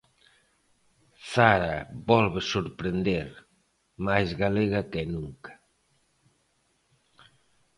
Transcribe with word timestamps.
Zara 1.31 1.75
volve 2.09 2.39
sorprender, 2.53 3.27
máis 4.07 4.29
galega 4.41 4.81
que 4.91 5.01
nunca. 5.13 5.53